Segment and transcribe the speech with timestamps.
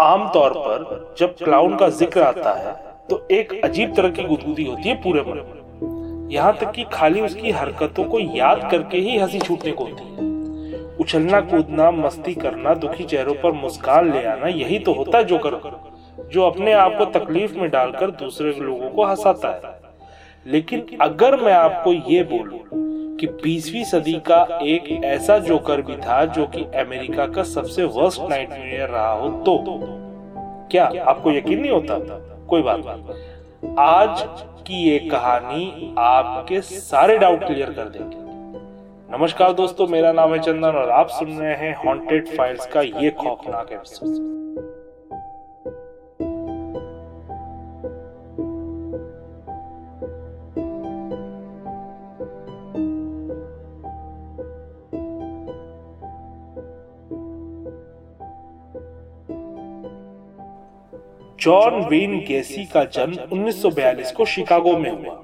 [0.00, 2.72] आमतौर पर जब क्लाउन का ज़िक्र आता है
[3.10, 7.20] तो एक अजीब तरह की गुदगुदी होती है पूरे मन में। यहाँ तक कि खाली
[7.20, 10.32] उसकी हरकतों को याद करके ही हँसी छूटने को होती है।
[11.00, 15.60] उछलना, कूदना, मस्ती करना, दुखी चेहरों पर मुस्कान ले आना, यही तो होता है जोकर,
[16.32, 19.78] जो अपने आप को तकलीफ़ में डालकर दूसरे लोगों को हंसाता है।
[20.46, 22.58] लेकिन अगर मैं आपको ये बोलूँ
[23.20, 28.22] कि 20वीं सदी का एक ऐसा जोकर भी था जो कि अमेरिका का सबसे वर्स्ट
[28.22, 29.64] नाइटमेयर रहा हो तो।
[30.70, 31.98] क्या आपको यकीन नहीं होता?
[32.46, 34.24] कोई बात नहीं। आज
[34.66, 38.24] की ये कहानी आपके सारे डाउट क्लियर कर देगी।
[39.16, 43.10] नमस्कार दोस्तों, मेरा नाम है चंदन और आप सुन रहे हैं हॉन्टेड फाइल्स का ये
[43.10, 44.43] खौफनाक एपिसोड
[61.44, 65.14] जॉन वेन गेसी का जन्म 1942 को शिकागो में हुआ।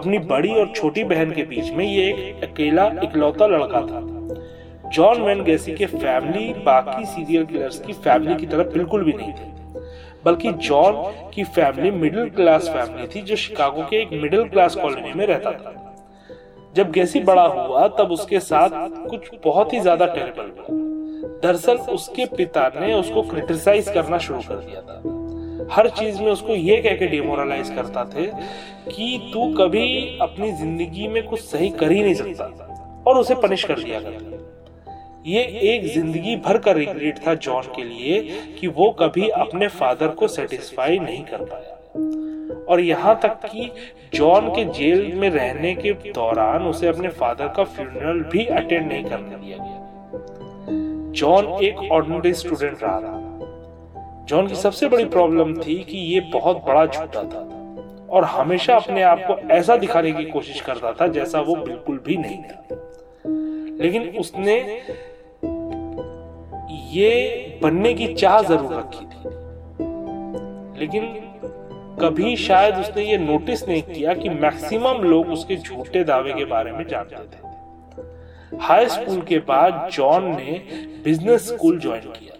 [0.00, 4.00] अपनी बड़ी और छोटी बहन के बीच में ये एक अकेला, इकलौता लड़का था।
[4.88, 9.32] जॉन वेन गेसी के फैमिली, बाकी सीरियल किलर्स की फैमिली की तरफ़ बिल्कुल भी नहीं
[9.32, 9.80] थी।
[10.24, 15.12] बल्कि जॉन की फैमिली मिडिल क्लास फैमिली थी जो शिकागो के एक मिडिल क्लास कॉलोनी
[15.12, 15.94] में रहता था।
[16.76, 18.70] जब गेसी बड़ा हुआ, तब उसके साथ
[19.10, 20.82] कुछ बहुत ही ज़्यादा टेरेबल हुआ।
[21.42, 25.13] दरअसल उसके पिता ने उसको क्रिटिसाइज करना शुरू कर दिया था।
[25.70, 28.26] हर चीज़ में उसको ये कह के डिमोरलाइज करता थे
[28.90, 33.64] कि तू कभी अपनी ज़िंदगी में कुछ सही कर ही नहीं सकता और उसे पनिश
[33.64, 34.42] कर दिया करता
[35.26, 38.20] ये एक ज़िंदगी भर का रिग्रेट था जॉन के लिए
[38.60, 41.70] कि वो कभी अपने फादर को सेटिस्फाई नहीं कर पाया।
[42.64, 43.70] और यहाँ तक कि
[44.14, 49.04] जॉन के जेल में रहने के दौरान उसे अपने फादर का फ्यूनरल भी अटेंड नहीं
[49.04, 53.33] करने दिया गया। जॉन एक ऑर्डिनरी स्टूडेंट रहा। था
[54.24, 57.40] जॉन की सबसे बड़ी प्रॉब्लम थी कि ये बहुत बड़ा झूठा था
[58.10, 62.16] और हमेशा अपने आप को ऐसा दिखाने की कोशिश करता था जैसा वो बिल्कुल भी
[62.16, 62.58] नहीं था।
[63.82, 64.56] लेकिन उसने
[66.92, 69.22] ये बनने की चाह ज़रूर रखी थी।
[70.80, 71.06] लेकिन
[72.00, 76.72] कभी शायद उसने ये नोटिस नहीं किया कि मैक्सिमम लोग उसके झूठे दावे के बारे
[76.72, 80.62] में जानते थे। हाई स्कूल के बाद जॉन ने
[81.04, 82.33] बिज़नेस स्कूल ज्वाइन किया।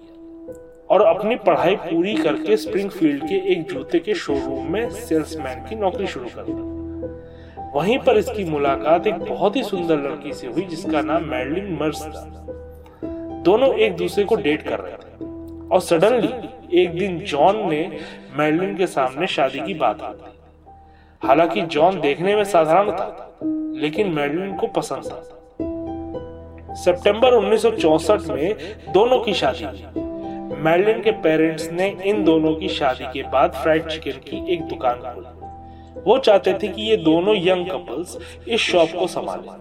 [0.94, 6.06] और अपनी पढ़ाई पूरी करके स्प्रिंगफील्ड के एक जूते के शोरूम में सेल्समैन की नौकरी
[6.06, 6.74] शुरू कर दी।
[7.78, 12.02] वहीं पर इसकी मुलाकात एक बहुत ही सुंदर लड़की से हुई, जिसका नाम मैडलिन मर्स
[12.02, 12.46] था
[13.42, 15.26] दोनों एक दूसरे को डेट कर रहे थे।
[15.68, 16.32] और सडनली
[16.82, 17.98] एक दिन जॉन ने
[18.36, 20.32] मैडलिन के सामने शादी की बात आ दी।
[21.26, 23.38] हालाँकि जॉन देखने में साधारण था,
[23.76, 25.30] लेकिन मैडलिन को पसंद था।
[26.74, 28.54] सितंबर 1964 में
[28.92, 30.13] दोनों की शादी हुई।
[30.64, 35.00] मैडलिन के पेरेंट्स ने इन दोनों की शादी के बाद फ्राइड चिकन की एक दुकान
[35.04, 38.16] खोली। वो चाहते थे कि ये दोनों यंग कपल्स
[38.48, 39.56] इस शॉप को संभाले।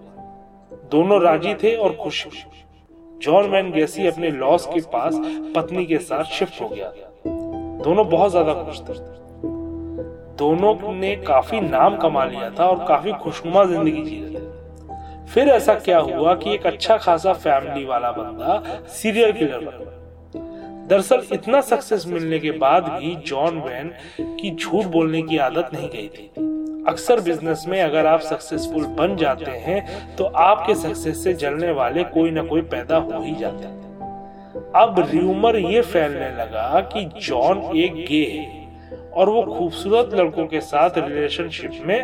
[0.92, 2.26] दोनों राज़ी थे और खुश
[3.22, 5.20] जॉन मैन गेसी अपने लॉस के पास
[5.56, 6.92] पत्नी के साथ शिफ्ट हो गया।
[7.84, 8.94] दोनों बहुत ज़्यादा खुश थे।
[10.38, 15.50] दोनों ने काफ़ी नाम कमा लिया था और काफ़ी खुशनुमा ज़िंदगी जी रहे थे। फिर
[15.50, 18.62] ऐसा क्या हुआ कि एक अच्छा खासा फैमिली वाला बंदा
[18.94, 19.92] सीरियल किलर बन
[20.88, 25.90] दरअसल इतना सक्सेस मिलने के बाद भी जॉन वैन की झूठ बोलने की आदत नहीं
[25.90, 26.32] गई थी।
[26.88, 32.04] अक्सर बिज़नेस में अगर आप सक्सेसफुल बन जाते हैं तो आपके सक्सेस से जलने वाले
[32.14, 33.82] कोई ना कोई पैदा हो ही जाते हैं।
[34.76, 40.62] अब र्यूमर ये फैलने लगा कि जॉन एक गे है और वो खूबसूरत लड़कों के
[40.62, 42.00] साथ रिलेशनशिप में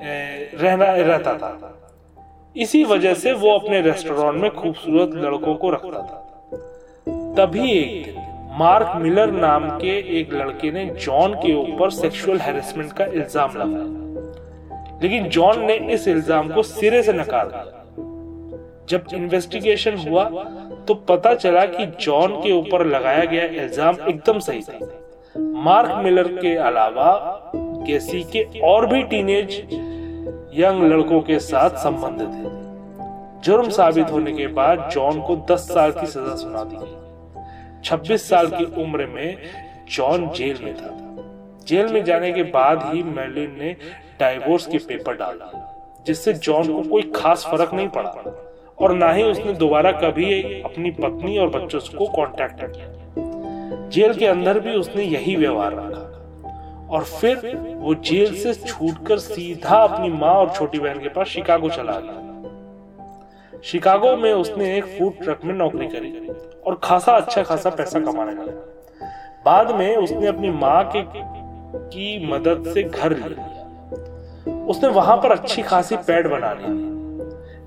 [0.00, 1.74] रहना, रहता था।
[2.56, 6.24] इसी वजह से वो अपने रेस्टोरेंट में खूबसूरत लड़कों को रखता था।
[7.38, 8.14] तभी एक
[8.58, 14.98] मार्क मिलर नाम के एक लड़के ने जॉन के ऊपर सेक्सुअल हैरेसमेंट का इल्ज़ाम लगाया।
[15.02, 17.64] लेकिन जॉन ने इस इल्ज़ाम को सिरे से नकार दिया।
[18.88, 20.24] जब इन्वेस्टिगेशन हुआ
[20.88, 24.78] तो पता चला कि जॉन के ऊपर लगाया गया इल्ज़ाम एकदम सही था।
[25.62, 27.10] मार्क मिलर के अलावा
[27.86, 29.58] गेसी के और भी टीनेज
[30.56, 32.56] यंग लड़कों के साथ संबंध थे।
[33.42, 37.06] जुर्म साबित होने के बाद जॉन को 10 साल की सजा सुना दी गई।
[37.84, 39.38] 26 साल की उम्र में
[39.90, 40.96] जॉन जेल में था।
[41.66, 43.76] जेल में जाने के बाद ही मेलिन ने
[44.20, 45.50] डाइवोर्स के पेपर डाला,
[46.06, 48.14] जिससे जॉन को कोई खास फ़र्क नहीं पड़ा,
[48.78, 54.26] और ना ही उसने दोबारा कभी अपनी पत्नी और बच्चों को कांटेक्ट किया। जेल के
[54.26, 56.04] अंदर भी उसने यही व्यवहार रखा,
[56.90, 57.36] और फिर
[57.76, 62.27] वो जेल से छूटकर सीधा अपनी माँ और छोटी बहन के पास शिकागो चला गया।
[63.64, 66.28] शिकागो में उसने एक फ़ूड ट्रक में नौकरी करी
[66.66, 68.52] और खासा अच्छा खासा पैसा कमाने लगा।
[69.44, 71.02] बाद में उसने अपनी माँ के
[71.76, 76.88] की मदद से घर लिया। उसने वहाँ पर अच्छी खासी पैड बना ली।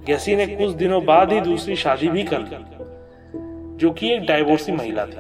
[0.05, 2.57] गैसी ने कुछ दिनों बाद ही दूसरी शादी भी कर ली,
[3.77, 5.17] जो कि एक डाइवोर्सी महिला थी।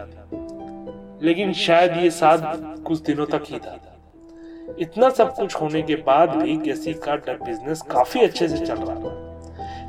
[1.25, 3.99] लेकिन शायद ये साथ कुछ दिनों तक ही था।
[4.79, 8.95] इतना सब कुछ होने के बाद भी गैसी का बिज़नेस काफ़ी अच्छे से चल रहा
[8.95, 9.30] था।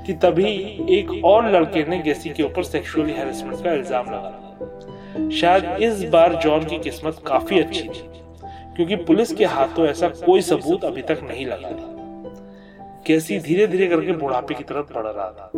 [0.07, 0.47] कि तभी
[0.91, 6.35] एक और लड़के ने गेसी के ऊपर सेक्सुअली हैरेसमेंट का इल्ज़ाम लगा। शायद इस बार
[6.43, 8.11] जॉन की किस्मत काफ़ी अच्छी थी
[8.77, 11.71] क्योंकि पुलिस के हाथों ऐसा कोई सबूत अभी तक नहीं लगा।
[13.07, 15.51] गेसी धीरे धीरे करके बुढ़ापे की तरफ़ बढ़ रहा था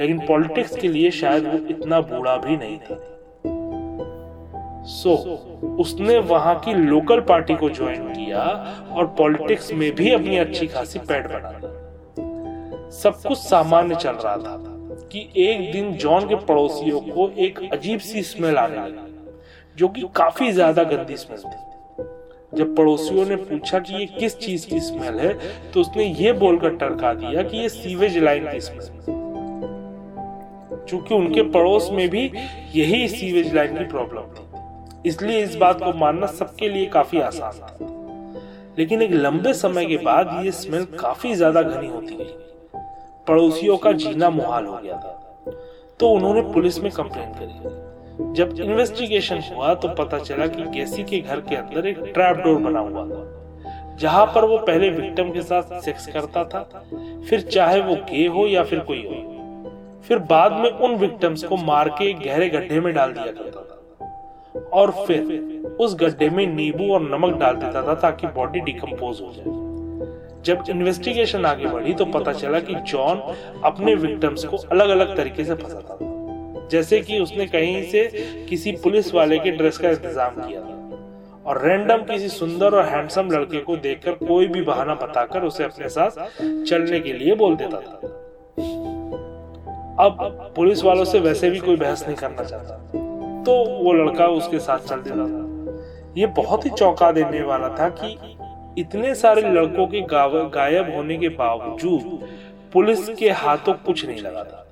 [0.00, 2.98] लेकिन पॉलिटिक्स के लिए शायद वो इतना बूढ़ा भी नहीं था।
[4.86, 8.42] सो so, उसने वहाँ की लोकल पार्टी को ज्वाइन किया
[8.92, 11.75] और पॉलिटिक्स में भी अपनी अच्छी खासी पैड बना ली
[12.96, 14.56] सब कुछ सामान्य चल रहा था
[15.12, 19.04] कि एक दिन जॉन के पड़ोसियों को एक अजीब सी स्मेल आने लगी
[19.76, 21.64] जो कि काफ़ी ज़्यादा गंदी स्मेल थी।
[22.54, 25.32] जब पड़ोसियों ने पूछा कि ये किस चीज़ की स्मेल है
[25.72, 29.14] तो उसने ये बोलकर टरका दिया कि ये सीवेज लाइन की स्मेल
[30.88, 32.30] चूँकि उनके पड़ोस में भी
[32.74, 37.52] यही सीवेज लाइन की प्रॉब्लम थी। इसलिए इस बात को मानना सबके लिए काफ़ी आसान
[37.52, 42.34] था। लेकिन एक लंबे समय के बाद ये स्मेल काफ़ी ज़्यादा घनी होती गई।
[43.28, 45.12] पड़ोसियों का जीना मुहाल हो गया था।
[46.00, 51.20] तो उन्होंने पुलिस में कंप्लेन करी। जब इन्वेस्टिगेशन हुआ तो पता चला कि गेसी के
[51.20, 55.42] घर के अंदर एक ट्रैप डोर बना हुआ था, जहाँ पर वो पहले विक्टिम के
[55.42, 56.60] साथ सेक्स करता था,
[57.28, 59.22] फिर चाहे वो गे हो या फिर कोई हो
[60.08, 63.72] फिर बाद में उन विक्टिम्स को मार के गहरे गड्ढे में डाल दिया करता था।
[64.72, 69.32] और फिर उस गड्ढे में नींबू और नमक डाल देता था ताकि बॉडी डिकम्पोज हो
[69.32, 69.75] जाए।
[70.46, 73.20] जब इन्वेस्टिगेशन आगे बढ़ी तो पता चला कि जॉन
[73.64, 78.04] अपने विक्टिम्स को अलग अलग तरीके से फंसाता था। जैसे कि उसने कहीं से
[78.48, 80.60] किसी पुलिस वाले के ड्रेस का इंतज़ाम किया
[81.46, 85.88] और रैंडम किसी सुंदर और हैंडसम लड़के को देखकर कोई भी बहाना बताकर उसे अपने
[85.88, 86.10] साथ
[86.64, 88.12] चलने के लिए बोल देता था।
[89.98, 92.76] अब पुलिस वालों से वैसे भी कोई बहस नहीं करना चाहता।
[93.42, 93.52] तो
[93.82, 95.44] वो लड़का उसके साथ चल देता था।
[96.16, 98.35] ये बहुत ही चौंका देने वाला था कि
[98.78, 102.28] इतने सारे लड़कों के गायब होने के बावजूद
[102.72, 104.62] पुलिस के हाथों कुछ नहीं लगा था।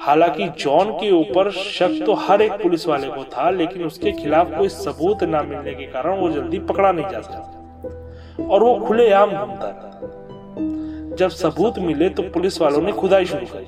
[0.00, 4.54] हालाँकि जॉन के ऊपर शक तो हर एक पुलिस वाले को था, लेकिन उसके खिलाफ
[4.56, 9.30] कोई सबूत न मिलने के कारण वो जल्दी पकड़ा नहीं जा सकता और वो खुलेआम
[9.30, 13.66] घूमता था। जब सबूत मिले तो पुलिस वालों ने खुदाई शुरू कर।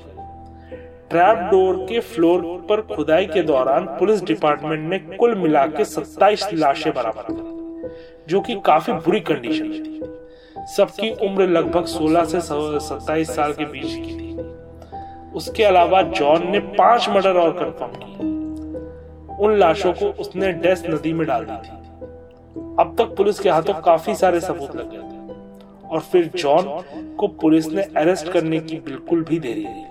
[1.09, 6.49] ट्रैप डोर के फ्लोर पर खुदाई के दौरान पुलिस डिपार्टमेंट ने कुल मिला के सत्ताईस
[6.53, 7.56] लाशें बरामद की।
[8.27, 10.01] जो कि काफ़ी बुरी कंडीशन में थी
[10.75, 14.35] सबकी उम्र लगभग 16 से 27 साल के बीच की थी।
[15.35, 21.13] उसके अलावा जॉन ने पाँच मर्डर और कंफर्म किए। उन लाशों को उसने डेस नदी
[21.13, 21.75] में डाल दी थी।
[22.79, 26.63] अब तक पुलिस के हाथों काफ़ी सारे सबूत लग गए थे। और फिर जॉन
[27.19, 29.85] को पुलिस ने अरेस्ट करने की बिल्कुल भी देरी नहीं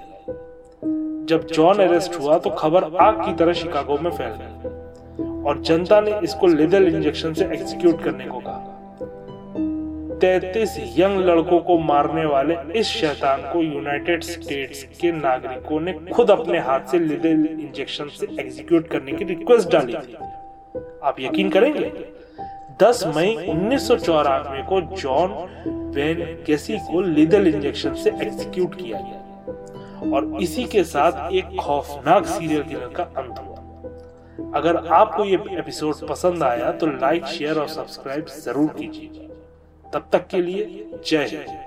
[1.26, 4.75] जब जॉन अरेस्ट हुआ तो खबर आग की तरह शिकागो में फैल गई।
[5.46, 8.72] और जनता ने इसको लिदल इंजेक्शन से एग्जीक्यूट करने को कहा।
[10.20, 16.31] तैतीस यंग लड़कों को मारने वाले इस शैतान को यूनाइटेड स्टेट्स के नागरिकों ने खुद
[16.31, 20.16] अपने हाथ से लिदल इंजेक्शन से एग्जीक्यूट करने की रिक्वेस्ट डाली थी।
[21.04, 21.90] आप यकीन करेंगे?
[22.82, 25.29] 10 मई उन्नीस सौ चौरानवे को जॉन
[25.96, 29.22] वेन केसी को लिदल इंजेक्शन से एग्जीक्यूट किया गया।
[30.15, 33.45] और इसी के साथ एक खौफनाक सीरियल किलर का अंत
[34.55, 39.29] अगर आपको ये एपिसोड पसंद आया तो लाइक शेयर और सब्सक्राइब ज़रूर कीजिए।
[39.84, 41.66] तब तक के लिए जय हिंद।